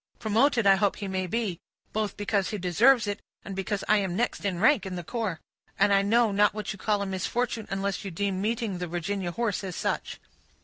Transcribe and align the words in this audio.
Promoted 0.17 0.65
I 0.65 0.77
hope 0.77 0.95
he 0.95 1.07
may 1.07 1.27
be, 1.27 1.59
both 1.93 2.17
because 2.17 2.49
he 2.49 2.57
deserves 2.57 3.05
it, 3.05 3.21
and 3.45 3.55
because 3.55 3.83
I 3.87 3.97
am 3.97 4.15
next 4.15 4.43
in 4.43 4.57
rank 4.59 4.83
in 4.83 4.95
the 4.95 5.03
corps; 5.03 5.39
and 5.77 5.93
I 5.93 6.01
know 6.01 6.31
not 6.31 6.55
what 6.55 6.73
you 6.73 6.79
call 6.79 7.03
a 7.03 7.05
misfortune, 7.05 7.67
unless 7.69 8.03
you 8.03 8.09
deem 8.09 8.41
meeting 8.41 8.79
the 8.79 8.87
Virginia 8.87 9.31
horse 9.31 9.63
as 9.63 9.75
such." 9.75 10.19